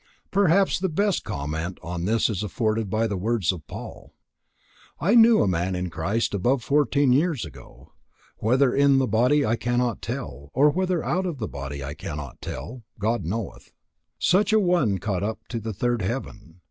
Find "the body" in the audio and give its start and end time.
8.97-9.45, 11.37-11.83